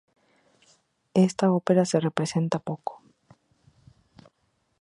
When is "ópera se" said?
1.59-1.99